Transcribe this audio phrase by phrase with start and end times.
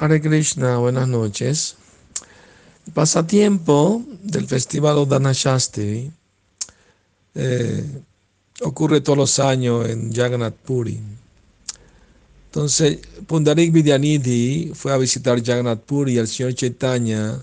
[0.00, 1.74] Hare Krishna, buenas noches.
[2.86, 6.12] El pasatiempo del Festival Odana Shastri
[7.34, 7.84] eh,
[8.62, 11.00] ocurre todos los años en Jagannath Puri.
[12.46, 17.36] Entonces, Pundarik Vidyanidhi fue a visitar Jagannath Puri y el señor Chaitanya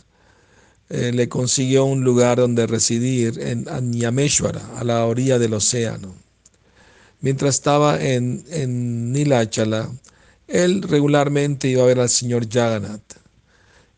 [0.88, 6.16] eh, le consiguió un lugar donde residir en Anyameshwara, a la orilla del océano.
[7.20, 9.90] Mientras estaba en, en Nilachala,
[10.48, 13.20] él regularmente iba a ver al señor Jagannath.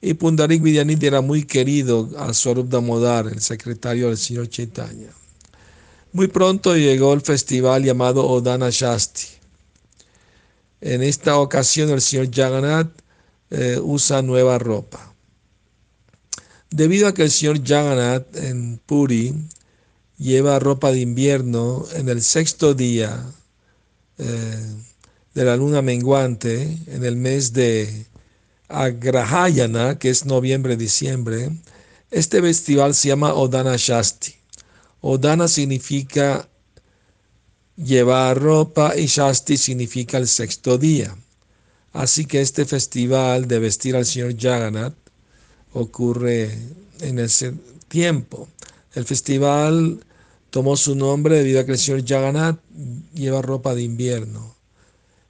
[0.01, 5.09] Y Pundarik Vidyanidhi era muy querido a Swarup Damodar, el secretario del señor Chaitanya.
[6.13, 9.27] Muy pronto llegó el festival llamado Odana Shasti.
[10.81, 12.91] En esta ocasión el señor Jagannath
[13.49, 15.13] eh, usa nueva ropa.
[16.69, 19.33] Debido a que el señor Jagannath en Puri
[20.17, 23.25] lleva ropa de invierno en el sexto día,
[24.17, 24.75] eh,
[25.37, 28.07] de la luna menguante en el mes de
[28.69, 31.51] Agrahayana, que es noviembre-diciembre,
[32.09, 34.33] este festival se llama Odana Shasti.
[35.01, 36.49] Odana significa
[37.75, 41.15] llevar ropa y Shasti significa el sexto día.
[41.93, 44.95] Así que este festival de vestir al señor Jagannath
[45.73, 46.49] ocurre
[47.01, 47.53] en ese
[47.87, 48.47] tiempo.
[48.95, 50.03] El festival
[50.49, 52.59] tomó su nombre debido a que el señor Jagannath
[53.13, 54.56] lleva ropa de invierno.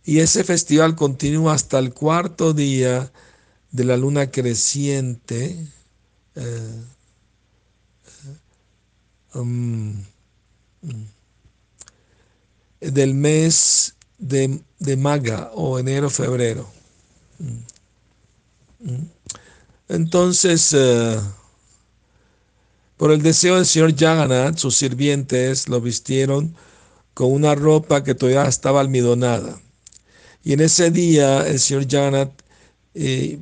[0.07, 3.11] Y ese festival continúa hasta el cuarto día
[3.71, 5.67] de la luna creciente.
[6.33, 6.81] Eh,
[9.33, 10.01] um,
[10.81, 11.05] mm,
[12.79, 14.61] del mes de,
[14.95, 16.69] Maga o enero-febrero.
[17.39, 19.09] Mm, mm.
[19.89, 21.19] Entonces, eh,
[22.95, 26.55] por el deseo del señor Jagannath, sus sirvientes lo vistieron
[27.13, 29.59] con una ropa que todavía estaba almidonada.
[30.47, 32.31] Y en ese día el señor Jagannath
[32.93, 33.37] eh,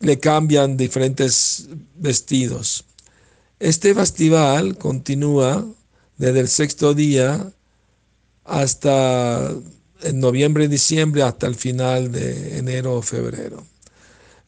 [0.00, 2.86] le cambian diferentes vestidos.
[3.60, 5.62] Este festival continúa
[6.16, 7.52] desde el sexto día
[8.46, 9.54] hasta
[10.04, 13.66] en noviembre y diciembre hasta el final de enero o febrero.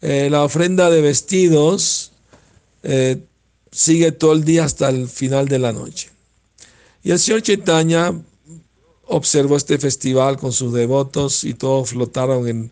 [0.01, 2.12] Eh, la ofrenda de vestidos
[2.83, 3.19] eh,
[3.71, 6.09] sigue todo el día hasta el final de la noche.
[7.03, 8.15] Y el señor Chaitanya
[9.06, 12.70] observó este festival con sus devotos y todos flotaron en,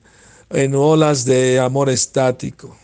[0.51, 2.77] en olas de amor estático.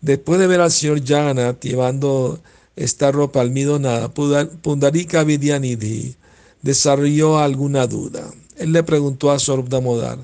[0.00, 2.38] Después de ver al señor Jagannath llevando
[2.76, 6.14] esta ropa almidonada, Pundarika Vidyanidhi
[6.62, 8.30] desarrolló alguna duda.
[8.56, 10.18] Él le preguntó a Swarup Damodar,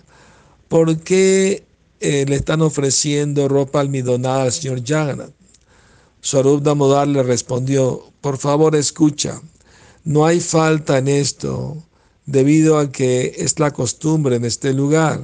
[0.68, 1.64] ¿por qué
[2.00, 5.32] eh, le están ofreciendo ropa almidonada al señor Jagannath?
[6.20, 9.40] Swarup Damodar le respondió, por favor escucha,
[10.04, 11.82] no hay falta en esto
[12.27, 15.21] debido a que es la costumbre en este lugar.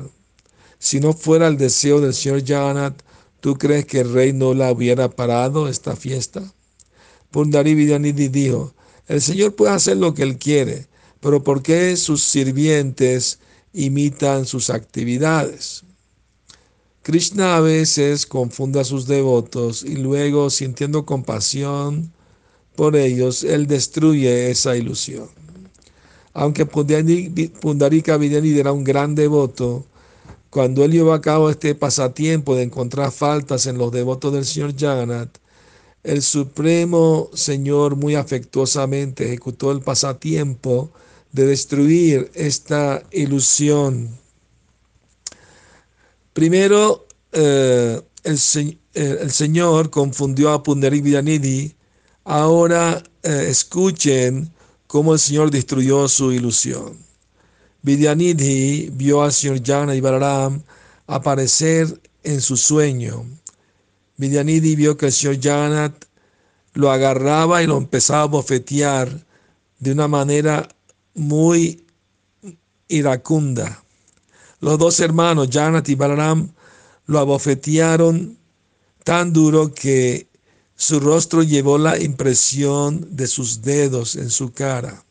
[0.78, 3.02] Si no fuera el deseo del señor Jagannath,
[3.40, 6.42] ¿tú crees que el rey no la hubiera parado esta fiesta?
[7.30, 8.74] Pundari Vidyanidhi dijo,
[9.06, 10.86] el Señor puede hacer lo que Él quiere,
[11.20, 13.38] pero ¿por qué sus sirvientes
[13.72, 15.82] imitan sus actividades?
[17.02, 22.12] Krishna a veces confunde a sus devotos y luego, sintiendo compasión
[22.76, 25.37] por ellos, Él destruye esa ilusión.
[26.38, 29.84] Aunque Pundarika Vidyanidhi era un gran devoto,
[30.50, 34.72] cuando él llevó a cabo este pasatiempo de encontrar faltas en los devotos del Señor
[34.78, 35.36] Jagannath,
[36.04, 40.92] el Supremo Señor muy afectuosamente ejecutó el pasatiempo
[41.32, 44.08] de destruir esta ilusión.
[46.34, 48.38] Primero, eh, el,
[48.94, 51.74] eh, el, Señor confundió a Pundarik Vidyanidhi.
[52.22, 54.52] Ahora eh, escuchen
[54.88, 56.98] cómo el Señor destruyó su ilusión.
[57.82, 60.62] Vidyanidhi vio al señor Jana y Balaram
[61.06, 63.24] aparecer en su sueño.
[64.16, 66.04] Vidyanidhi vio que el señor Jagannath
[66.74, 69.24] lo agarraba y lo empezaba a bofetear
[69.78, 70.68] de una manera
[71.14, 71.84] muy
[72.88, 73.82] iracunda.
[74.60, 76.50] Los dos hermanos, Jagannath y Balaram,
[77.06, 78.36] lo abofetearon
[79.04, 80.27] tan duro que
[80.80, 85.04] su rostro llevó la impresión de sus dedos en su cara.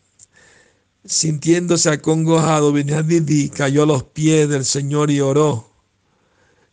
[1.04, 5.70] Sintiéndose acongojado, Vinayadidi cayó a los pies del Señor y oró.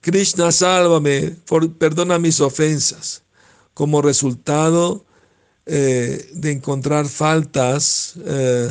[0.01, 1.35] Krishna, sálvame,
[1.77, 3.25] perdona mis ofensas.
[3.75, 5.05] Como resultado
[5.67, 8.71] eh, de encontrar faltas, eh,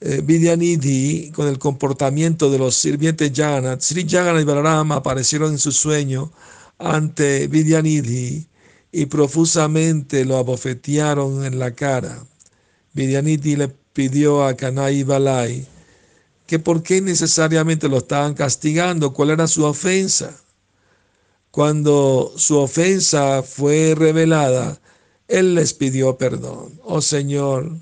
[0.00, 5.58] eh, Vidyanidhi, con el comportamiento de los sirvientes Jagannath, Sri Jagannath y Balaram aparecieron en
[5.58, 6.32] su sueño
[6.78, 8.48] ante Vidyanidhi
[8.96, 12.24] y profusamente lo abofetearon en la cara.
[12.92, 15.66] Vidyanidhi le pidió a Kanai Balai
[16.46, 20.40] que por qué necesariamente lo estaban castigando, cuál era su ofensa.
[21.50, 24.80] Cuando su ofensa fue revelada,
[25.26, 26.80] él les pidió perdón.
[26.84, 27.72] Oh Señor,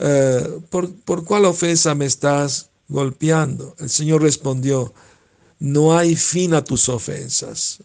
[0.00, 3.76] eh, ¿por, ¿por cuál ofensa me estás golpeando?
[3.78, 4.92] El Señor respondió,
[5.60, 7.78] no hay fin a tus ofensas.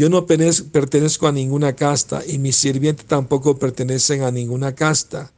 [0.00, 5.30] Yo no pertenezco a ninguna casta y mis sirvientes tampoco pertenecen a ninguna casta.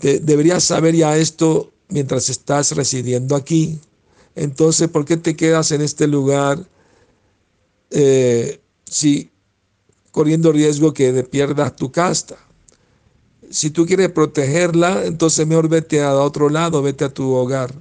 [0.00, 3.80] deberías saber ya esto mientras estás residiendo aquí.
[4.36, 6.64] Entonces, ¿por qué te quedas en este lugar
[7.90, 9.32] eh, si
[10.12, 12.36] corriendo riesgo que pierdas tu casta?
[13.50, 17.74] Si tú quieres protegerla, entonces mejor vete a otro lado, vete a tu hogar.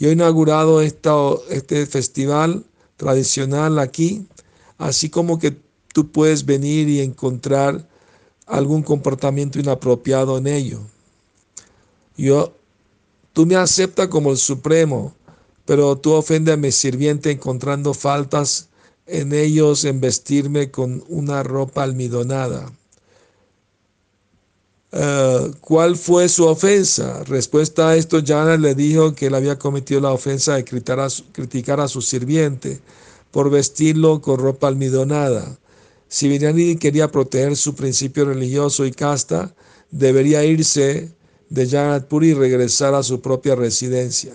[0.00, 2.64] Yo he inaugurado este festival
[2.96, 4.26] tradicional aquí
[4.82, 5.56] así como que
[5.92, 7.88] tú puedes venir y encontrar
[8.46, 10.80] algún comportamiento inapropiado en ello.
[12.16, 12.52] Yo,
[13.32, 15.14] tú me aceptas como el supremo,
[15.64, 18.68] pero tú ofendes a mi sirviente encontrando faltas
[19.06, 22.70] en ellos en vestirme con una ropa almidonada.
[24.90, 27.24] Eh, ¿Cuál fue su ofensa?
[27.24, 31.08] Respuesta a esto, Jana le dijo que él había cometido la ofensa de criticar a
[31.32, 32.80] criticar a su sirviente
[33.32, 35.58] por vestirlo con ropa almidonada.
[36.06, 39.52] Si Vinyani quería proteger su principio religioso y casta,
[39.90, 41.10] debería irse
[41.48, 44.32] de Jagannath y regresar a su propia residencia.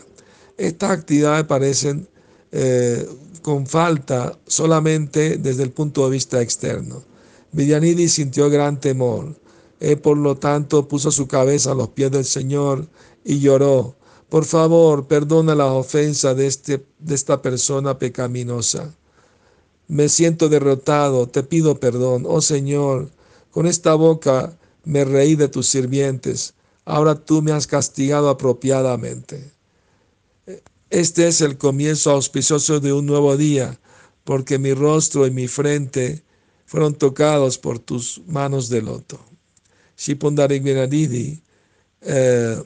[0.57, 2.07] Estas actividades parecen
[2.51, 3.07] eh,
[3.41, 7.03] con falta solamente desde el punto de vista externo.
[7.51, 9.35] Vidyanidhi sintió gran temor.
[9.79, 12.87] Él, por lo tanto, puso su cabeza a los pies del Señor
[13.23, 13.95] y lloró.
[14.29, 18.93] Por favor, perdona la ofensa de, este, de esta persona pecaminosa.
[19.87, 22.25] Me siento derrotado, te pido perdón.
[22.27, 23.09] Oh Señor,
[23.51, 26.53] con esta boca me reí de tus sirvientes.
[26.83, 29.51] Ahora tú me has castigado apropiadamente.
[30.89, 33.77] Este es el comienzo auspicioso de un nuevo día,
[34.23, 36.23] porque mi rostro y mi frente
[36.65, 39.19] fueron tocados por tus manos de loto.
[39.97, 41.41] Shipundarik Benadidi
[42.01, 42.63] eh,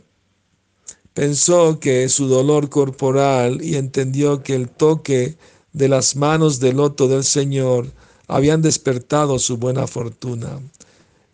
[1.14, 5.36] Pensó que su dolor corporal y entendió que el toque
[5.74, 7.88] de las manos del loto del Señor
[8.28, 10.62] habían despertado su buena fortuna.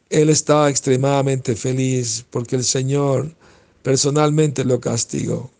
[0.09, 3.35] Él estaba extremadamente feliz porque el Señor
[3.83, 5.51] personalmente lo castigó.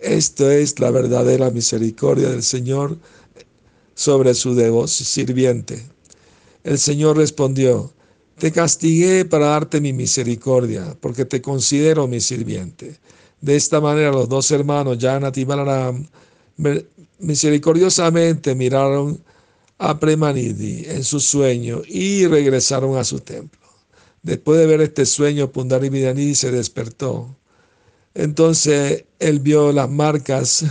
[0.00, 2.98] Esto es la verdadera misericordia del Señor
[3.94, 5.84] sobre su devoto sirviente.
[6.64, 7.92] El Señor respondió,
[8.38, 12.96] te castigué para darte mi misericordia, porque te considero mi sirviente.
[13.40, 16.06] De esta manera los dos hermanos, Janat y Balaram,
[17.18, 19.22] misericordiosamente miraron
[19.78, 23.60] a Premanidi en su sueño y regresaron a su templo.
[24.22, 27.34] Después de ver este sueño, Pundari Vidanidi se despertó.
[28.12, 30.64] Entonces él vio las marcas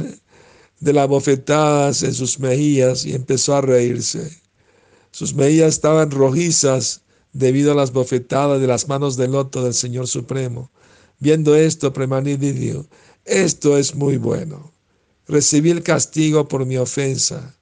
[0.79, 4.41] de las bofetadas en sus mejillas y empezó a reírse.
[5.11, 7.01] Sus mejillas estaban rojizas
[7.33, 10.69] debido a las bofetadas de las manos del loto del Señor Supremo.
[11.19, 12.85] Viendo esto, Premanidi dijo,
[13.25, 14.71] esto es muy bueno.
[15.27, 17.55] Recibí el castigo por mi ofensa.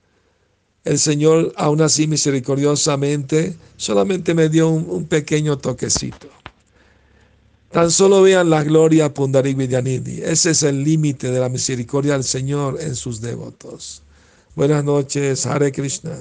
[0.85, 6.29] El Señor, aún así misericordiosamente, solamente me dio un, pequeño toquecito.
[7.71, 10.21] Tan solo vean la gloria Pundarik Vidyanidhi.
[10.21, 14.01] Ese es el límite de la misericordia del Señor en sus devotos.
[14.55, 16.15] Buenas noches, Hare Krishna.